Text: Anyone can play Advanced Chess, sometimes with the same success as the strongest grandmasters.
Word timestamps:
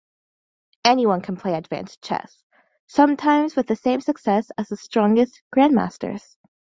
Anyone 0.83 1.21
can 1.21 1.37
play 1.37 1.53
Advanced 1.53 2.01
Chess, 2.01 2.43
sometimes 2.87 3.55
with 3.55 3.67
the 3.67 3.75
same 3.75 4.01
success 4.01 4.49
as 4.57 4.69
the 4.69 4.75
strongest 4.75 5.43
grandmasters. 5.55 6.37